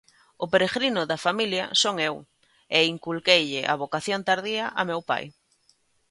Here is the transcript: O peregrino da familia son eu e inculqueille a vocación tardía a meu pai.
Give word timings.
O 0.43 0.45
peregrino 0.53 1.01
da 1.11 1.21
familia 1.25 1.65
son 1.81 1.95
eu 2.09 2.15
e 2.77 2.79
inculqueille 2.93 3.61
a 3.71 3.75
vocación 3.83 4.19
tardía 4.29 4.65
a 4.79 4.81
meu 4.89 5.01
pai. 5.09 5.25